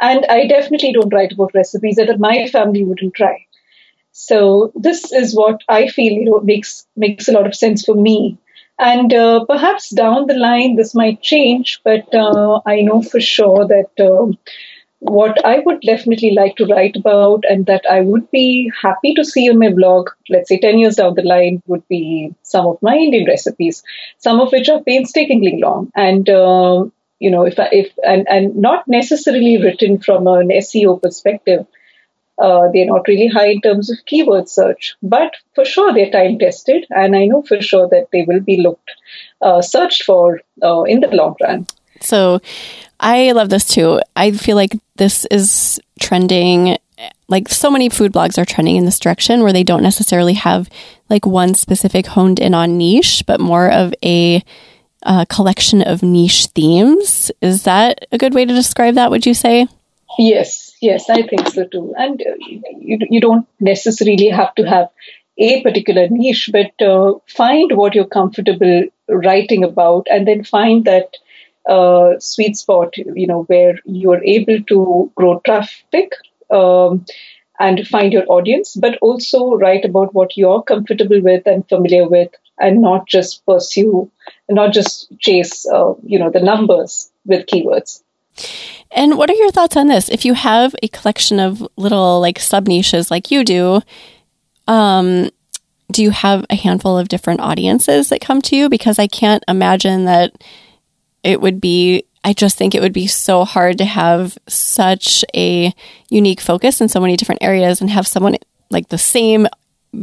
[0.00, 3.46] And I definitely don't write about recipes that my family wouldn't try.
[4.12, 7.94] So this is what I feel you know makes makes a lot of sense for
[7.94, 8.38] me
[8.80, 13.66] and uh, perhaps down the line, this might change, but uh, I know for sure
[13.66, 14.32] that uh,
[15.00, 19.24] what I would definitely like to write about and that I would be happy to
[19.24, 22.82] see on my blog, let's say 10 years down the line, would be some of
[22.82, 23.82] my Indian recipes,
[24.18, 25.90] some of which are painstakingly long.
[25.94, 26.84] And uh,
[27.18, 31.66] you know, if if and, and not necessarily written from an SEO perspective,
[32.40, 36.38] uh, they're not really high in terms of keyword search, but for sure they're time
[36.38, 38.90] tested, and I know for sure that they will be looked
[39.42, 41.66] uh, searched for uh, in the long run.
[42.00, 42.40] So,
[42.98, 44.00] I love this too.
[44.16, 46.78] I feel like this is trending.
[47.28, 50.68] Like so many food blogs are trending in this direction where they don't necessarily have
[51.08, 54.42] like one specific honed in on niche, but more of a
[55.02, 57.30] uh, collection of niche themes.
[57.40, 59.10] Is that a good way to describe that?
[59.10, 59.66] Would you say?
[60.18, 61.94] Yes, yes, I think so too.
[61.96, 64.88] And uh, you, you don't necessarily have to have
[65.38, 71.16] a particular niche, but uh, find what you're comfortable writing about and then find that
[71.68, 76.12] uh, sweet spot, you know, where you're able to grow traffic
[76.50, 77.04] um,
[77.58, 82.30] and find your audience, but also write about what you're comfortable with and familiar with
[82.58, 84.10] and not just pursue,
[84.48, 88.02] not just chase, uh, you know, the numbers with keywords.
[88.92, 90.08] And what are your thoughts on this?
[90.08, 93.82] If you have a collection of little like sub niches like you do,
[94.66, 95.30] um,
[95.90, 98.68] do you have a handful of different audiences that come to you?
[98.68, 100.32] Because I can't imagine that
[101.22, 105.74] it would be, I just think it would be so hard to have such a
[106.08, 108.36] unique focus in so many different areas and have someone
[108.70, 109.46] like the same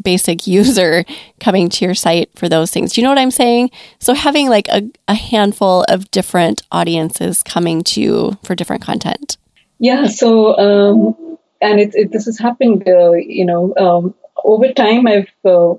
[0.01, 1.05] basic user
[1.39, 2.93] coming to your site for those things.
[2.93, 3.71] Do you know what I'm saying?
[3.99, 9.37] So having like a, a handful of different audiences coming to you for different content.
[9.79, 10.07] Yeah.
[10.07, 15.29] So, um, and it, it, this has happened, uh, you know, um, over time, I've
[15.45, 15.73] uh,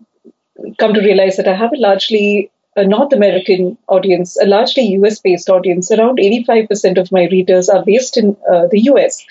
[0.78, 5.18] come to realize that I have a largely a North American audience, a largely US
[5.18, 5.90] based audience.
[5.90, 9.26] Around 85% of my readers are based in uh, the US.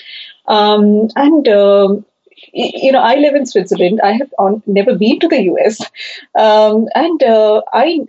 [0.48, 2.06] Um, and um,
[2.54, 4.00] you know, I live in Switzerland.
[4.04, 5.82] I have on, never been to the US,
[6.38, 8.08] um, and uh, I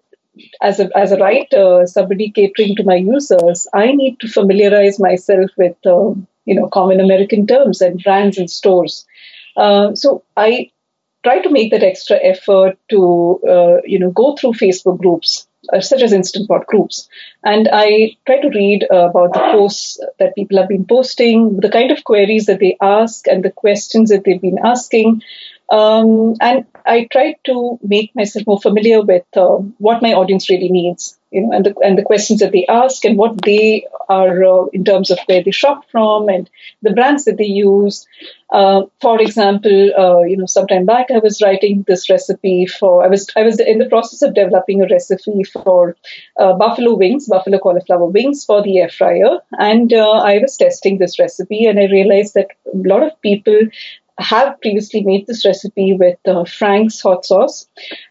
[0.63, 5.51] as a as a writer, somebody catering to my users, I need to familiarize myself
[5.57, 9.07] with uh, you know common American terms and brands and stores.
[9.57, 10.71] Uh, so I
[11.25, 15.48] try to make that extra effort to uh, you know go through Facebook groups
[15.81, 17.09] such as instant pot groups.
[17.45, 21.71] And i try to read uh, about the posts that people have been posting the
[21.71, 25.23] kind of queries that they ask and the questions that they've been asking.
[25.71, 30.71] Um, and I try to make myself more familiar with uh, what my audience really
[30.71, 34.45] needs, you know, and the and the questions that they ask and what they are
[34.45, 36.49] uh, in terms of where they shop from and
[36.83, 38.07] the brands that they use.
[38.51, 43.09] Uh, for example, uh, you know, sometime back I was writing this recipe for I
[43.09, 45.97] was I was in the process of developing a recipe for
[46.39, 50.99] uh, buffalo wings, buffalo cauliflower wings for the air fryer, and uh, I was testing
[50.99, 53.61] this recipe and I realized that a lot of people
[54.19, 57.69] have previously made this recipe with uh, Frank's hot sauce,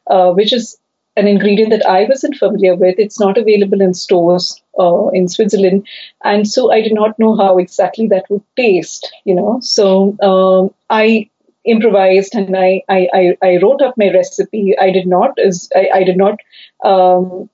[0.08, 0.78] which is
[1.18, 2.96] an ingredient that I wasn't familiar with.
[2.98, 5.88] It's not available in stores uh, in Switzerland,
[6.24, 9.12] and so I did not know how exactly that would taste.
[9.26, 11.30] You know, so um, I
[11.68, 14.74] improvised and I, I, I, wrote up my recipe.
[14.80, 15.38] I did not
[15.76, 16.40] I, I did not
[16.84, 17.50] um,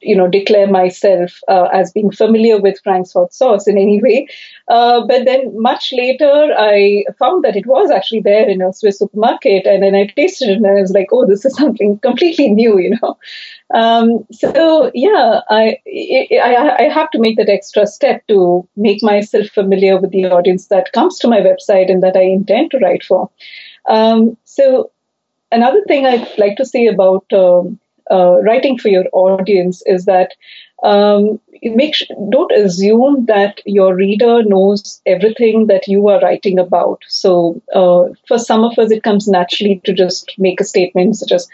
[0.00, 4.26] you know declare myself uh, as being familiar with Frank's hot sauce in any way.
[4.68, 8.98] Uh, but then much later, I found that it was actually there in a Swiss
[8.98, 12.48] supermarket, and then I tasted it, and I was like, "Oh, this is something completely
[12.48, 13.18] new," you know.
[13.74, 19.48] Um, so yeah, I, I I have to make that extra step to make myself
[19.48, 23.04] familiar with the audience that comes to my website and that I intend to write
[23.04, 23.30] for.
[23.88, 24.90] Um, so
[25.52, 27.78] another thing I'd like to say about um,
[28.10, 30.32] uh, writing for your audience is that
[30.82, 31.94] um, make
[32.30, 37.02] don't assume that your reader knows everything that you are writing about.
[37.08, 41.32] So uh, for some of us, it comes naturally to just make a statement such
[41.32, 41.48] as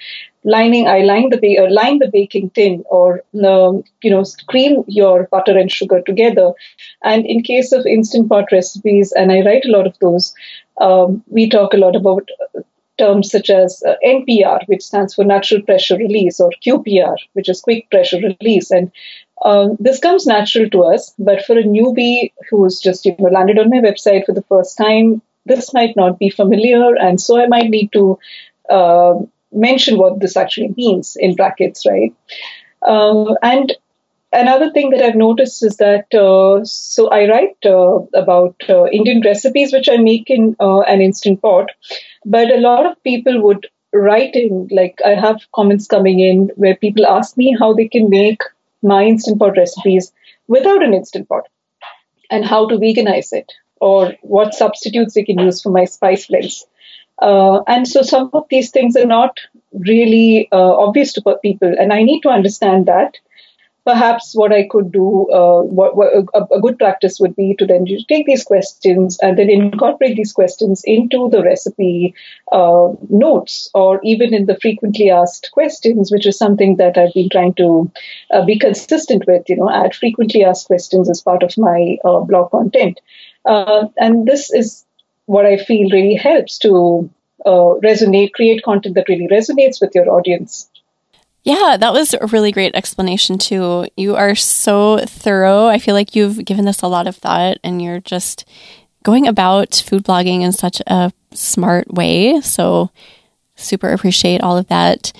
[0.44, 4.84] lining I line the ba- uh, line the baking tin or um, you know cream
[4.88, 6.52] your butter and sugar together.
[7.04, 10.34] And in case of instant pot recipes, and I write a lot of those,
[10.80, 12.28] um, we talk a lot about
[13.00, 17.60] terms such as uh, NPR, which stands for natural pressure release, or QPR, which is
[17.62, 18.70] quick pressure release.
[18.70, 18.92] And
[19.44, 23.58] um, this comes natural to us, but for a newbie who's just you know, landed
[23.58, 27.46] on my website for the first time, this might not be familiar, and so I
[27.46, 28.18] might need to
[28.68, 29.14] uh,
[29.52, 32.14] mention what this actually means in brackets, right?
[32.86, 33.72] Um, and
[34.32, 39.22] another thing that I've noticed is that uh, so I write uh, about uh, Indian
[39.24, 41.70] recipes which I make in uh, an instant pot,
[42.24, 46.76] but a lot of people would write in, like, I have comments coming in where
[46.76, 48.40] people ask me how they can make
[48.82, 50.12] my Instant Pot recipes
[50.48, 51.48] without an Instant Pot
[52.30, 56.66] and how to veganize it or what substitutes they can use for my spice blends.
[57.20, 59.38] Uh, and so some of these things are not
[59.72, 63.16] really uh, obvious to people, and I need to understand that
[63.84, 67.66] perhaps what I could do, uh, what, what a, a, good practice would be to
[67.66, 72.14] then take these questions and then incorporate these questions into the recipe
[72.52, 77.30] uh, notes or even in the frequently asked questions, which is something that I've been
[77.30, 77.90] trying to
[78.30, 82.20] uh, be consistent with, you know, add frequently asked questions as part of my uh,
[82.20, 83.00] blog content.
[83.44, 84.84] Uh, and this is
[85.26, 87.10] what I feel really helps to
[87.46, 90.69] uh, resonate, create content that really resonates with your audience.
[91.42, 93.86] Yeah, that was a really great explanation too.
[93.96, 95.66] You are so thorough.
[95.66, 98.44] I feel like you've given this a lot of thought and you're just
[99.02, 102.40] going about food blogging in such a smart way.
[102.42, 102.90] So
[103.56, 105.12] super appreciate all of that.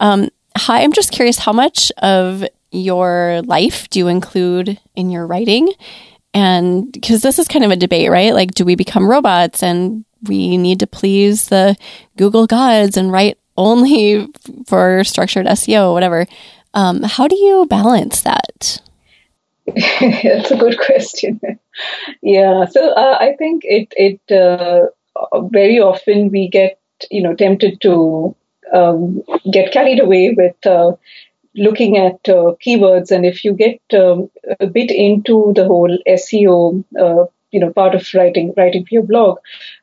[0.00, 5.26] Um, hi, I'm just curious how much of your life do you include in your
[5.26, 5.72] writing?
[6.34, 8.34] And because this is kind of a debate, right?
[8.34, 11.76] Like, do we become robots and we need to please the
[12.16, 14.28] Google gods and write only
[14.66, 16.26] for structured SEO, whatever.
[16.74, 18.80] Um, how do you balance that?
[19.76, 21.40] That's a good question.
[22.22, 24.86] yeah, so uh, I think it it uh,
[25.50, 26.78] very often we get
[27.10, 28.34] you know tempted to
[28.72, 30.92] um, get carried away with uh,
[31.54, 36.84] looking at uh, keywords, and if you get um, a bit into the whole SEO
[36.98, 39.38] uh, you know part of writing writing for your blog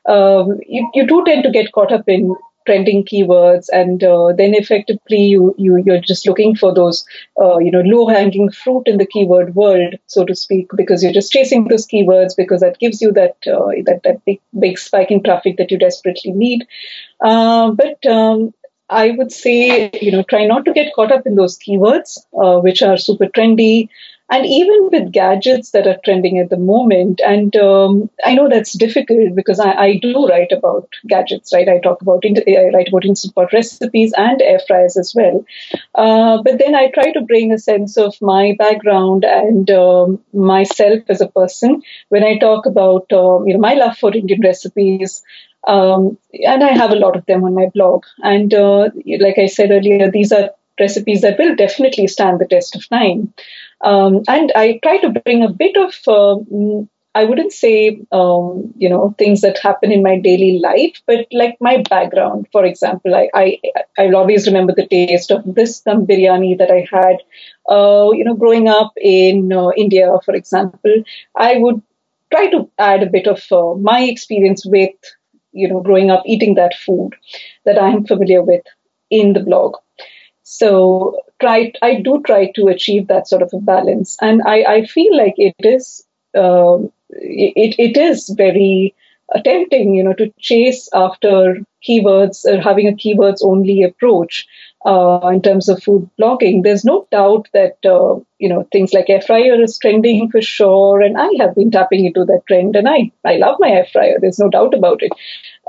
[0.07, 2.35] um, you, you do tend to get caught up in
[2.69, 7.03] trending keywords and uh, then effectively you, you you're just looking for those
[7.41, 11.17] uh, you know low hanging fruit in the keyword world so to speak because you're
[11.19, 15.09] just chasing those keywords because that gives you that uh, that that big big spike
[15.09, 16.67] in traffic that you desperately need.
[17.19, 18.53] Uh, but um,
[18.89, 22.59] I would say, you know, try not to get caught up in those keywords, uh,
[22.59, 23.89] which are super trendy,
[24.29, 27.19] and even with gadgets that are trending at the moment.
[27.25, 31.67] And um, I know that's difficult because I, I, do write about gadgets, right?
[31.67, 35.43] I talk about I write about instant pot recipes and air fryers as well.
[35.95, 41.03] Uh, but then I try to bring a sense of my background and um, myself
[41.09, 45.23] as a person when I talk about uh, you know my love for Indian recipes.
[45.67, 48.05] Um, and I have a lot of them on my blog.
[48.23, 52.75] And uh, like I said earlier, these are recipes that will definitely stand the test
[52.75, 53.33] of time.
[53.81, 56.35] Um, and I try to bring a bit of, uh,
[57.15, 61.57] I wouldn't say, um, you know, things that happen in my daily life, but like
[61.59, 62.47] my background.
[62.51, 63.59] For example, I, I,
[63.97, 67.17] I'll always remember the taste of this dum biryani that I had,
[67.69, 71.03] uh, you know, growing up in uh, India, for example.
[71.35, 71.81] I would
[72.31, 74.93] try to add a bit of uh, my experience with,
[75.51, 77.15] you know, growing up eating that food
[77.65, 78.63] that I'm familiar with
[79.09, 79.77] in the blog.
[80.51, 84.85] So try I do try to achieve that sort of a balance, and I, I
[84.85, 86.03] feel like it is
[86.35, 88.95] um, it it is very
[89.43, 94.47] tempting, you know, to chase after keywords or having a keywords only approach
[94.87, 96.63] uh, in terms of food blogging.
[96.63, 100.99] There's no doubt that uh, you know things like air fryer is trending for sure,
[100.99, 104.17] and I have been tapping into that trend, and I I love my air fryer.
[104.19, 105.11] There's no doubt about it.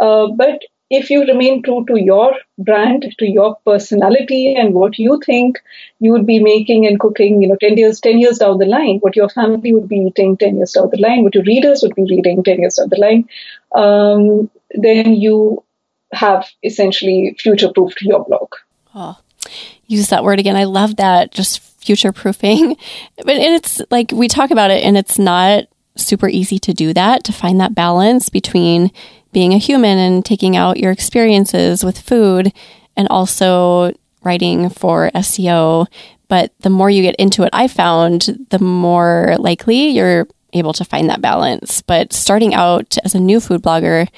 [0.01, 5.20] Uh, but if you remain true to your brand, to your personality and what you
[5.24, 5.61] think
[6.01, 8.99] you would be making and cooking, you know, 10 years, 10 years down the line,
[8.99, 11.95] what your family would be eating 10 years down the line, what your readers would
[11.95, 13.28] be reading 10 years down the line,
[13.76, 15.62] um, then you
[16.12, 18.49] have essentially future proofed your blog.
[18.93, 19.16] Oh,
[19.86, 20.57] use that word again.
[20.57, 21.30] I love that.
[21.30, 22.76] Just future proofing.
[23.24, 25.64] But it's like we talk about it and it's not
[25.97, 28.91] super easy to do that, to find that balance between
[29.33, 32.53] being a human and taking out your experiences with food
[32.97, 35.87] and also writing for SEO.
[36.28, 40.85] But the more you get into it, I found the more likely you're able to
[40.85, 41.83] find that balance.
[41.83, 44.09] But starting out as a new food blogger,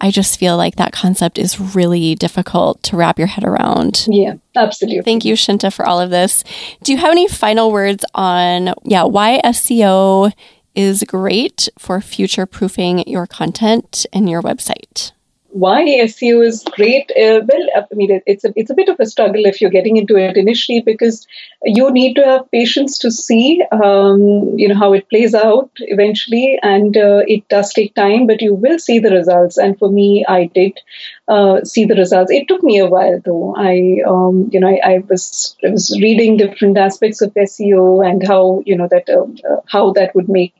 [0.00, 4.06] I just feel like that concept is really difficult to wrap your head around.
[4.08, 5.02] Yeah, absolutely.
[5.02, 6.42] Thank you, Shinta, for all of this.
[6.82, 10.32] Do you have any final words on, yeah, why SEO
[10.74, 15.12] is great for future proofing your content and your website
[15.52, 17.10] why SEO is great.
[17.10, 19.98] Uh, well, I mean, it's a it's a bit of a struggle if you're getting
[19.98, 21.26] into it initially because
[21.62, 26.58] you need to have patience to see, um, you know, how it plays out eventually,
[26.62, 29.58] and uh, it does take time, but you will see the results.
[29.58, 30.80] And for me, I did
[31.28, 32.32] uh, see the results.
[32.32, 33.54] It took me a while though.
[33.56, 38.26] I, um, you know, I, I, was I was reading different aspects of SEO and
[38.26, 40.54] how you know that um, uh, how that would make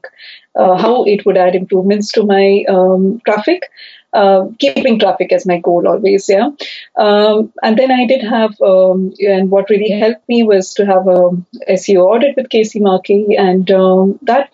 [0.54, 3.70] uh, how it would add improvements to my um, traffic
[4.12, 6.28] uh, keeping traffic as my goal always.
[6.28, 6.50] Yeah.
[6.96, 11.06] Um, and then I did have, um, and what really helped me was to have
[11.08, 11.30] a
[11.70, 14.50] SEO audit with Casey Markee, and um, that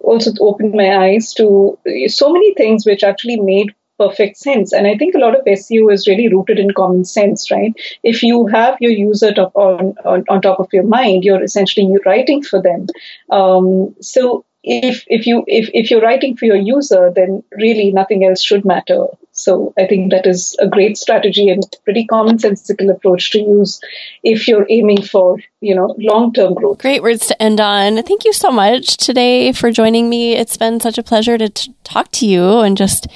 [0.00, 4.72] also opened my eyes to so many things which actually made perfect sense.
[4.72, 7.74] And I think a lot of SEO is really rooted in common sense, right?
[8.02, 11.92] If you have your user top on, on, on top of your mind, you're essentially
[12.04, 12.86] writing for them.
[13.30, 18.24] Um, so if if you if, if you're writing for your user, then really nothing
[18.24, 19.06] else should matter.
[19.30, 23.80] So I think that is a great strategy and pretty commonsensical approach to use
[24.24, 26.78] if you're aiming for, you know, long-term growth.
[26.78, 28.02] Great words to end on.
[28.02, 30.32] Thank you so much today for joining me.
[30.32, 33.08] It's been such a pleasure to t- talk to you and just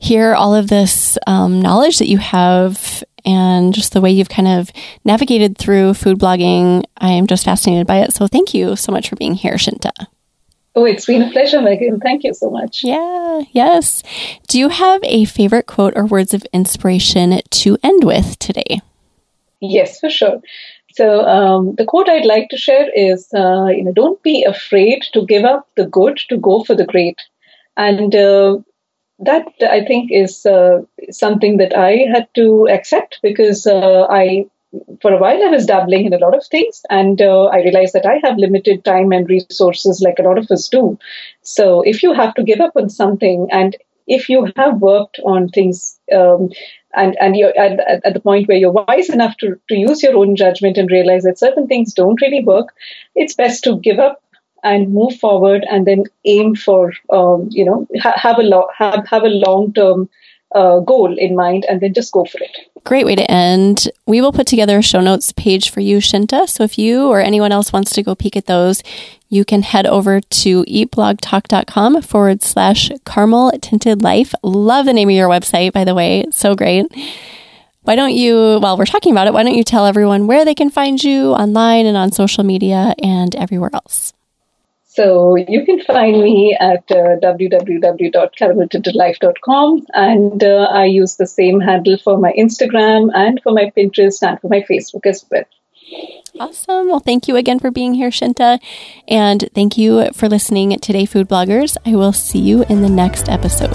[0.00, 4.48] hear all of this um, knowledge that you have and just the way you've kind
[4.48, 4.70] of
[5.04, 6.84] navigated through food blogging.
[6.98, 8.12] I am just fascinated by it.
[8.12, 9.92] So thank you so much for being here, Shinta.
[10.76, 12.00] Oh, it's been a pleasure, Megan.
[12.00, 12.82] Thank you so much.
[12.82, 14.02] Yeah, yes.
[14.48, 18.80] Do you have a favorite quote or words of inspiration to end with today?
[19.60, 20.40] Yes, for sure.
[20.94, 25.04] So um, the quote I'd like to share is, uh, you know, don't be afraid
[25.12, 27.20] to give up the good to go for the great,
[27.76, 28.58] and uh,
[29.20, 34.46] that I think is uh, something that I had to accept because uh, I
[35.00, 37.94] for a while I was dabbling in a lot of things, and uh, I realized
[37.94, 40.98] that I have limited time and resources, like a lot of us do.
[41.42, 45.48] So if you have to give up on something, and if you have worked on
[45.48, 46.50] things, um,
[46.94, 50.16] and and you're at, at, the point where you're wise enough to to use your
[50.16, 52.74] own judgment and realize that certain things don't really work,
[53.14, 54.22] it's best to give up
[54.62, 59.06] and move forward, and then aim for um, you know ha- have a lo- have
[59.08, 60.08] have a long term
[60.54, 62.56] uh, goal in mind and then just go for it.
[62.84, 63.88] Great way to end.
[64.06, 66.48] We will put together a show notes page for you, Shinta.
[66.48, 68.82] So if you or anyone else wants to go peek at those,
[69.28, 74.34] you can head over to eatblogtalk.com forward slash caramel tinted life.
[74.42, 76.24] Love the name of your website, by the way.
[76.30, 76.86] so great.
[77.82, 80.54] Why don't you, while we're talking about it, why don't you tell everyone where they
[80.54, 84.14] can find you online and on social media and everywhere else?
[84.94, 89.86] So you can find me at uh, www.carameltintedlife.com.
[89.92, 94.40] And uh, I use the same handle for my Instagram and for my Pinterest and
[94.40, 95.44] for my Facebook as well.
[96.38, 96.88] Awesome.
[96.88, 98.60] Well, thank you again for being here, Shinta.
[99.08, 101.76] And thank you for listening today, food bloggers.
[101.84, 103.74] I will see you in the next episode.